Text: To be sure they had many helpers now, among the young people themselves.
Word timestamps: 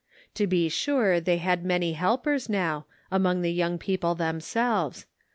To 0.33 0.47
be 0.47 0.67
sure 0.67 1.19
they 1.19 1.37
had 1.37 1.63
many 1.63 1.93
helpers 1.93 2.49
now, 2.49 2.87
among 3.11 3.43
the 3.43 3.53
young 3.53 3.77
people 3.77 4.15
themselves. 4.15 5.05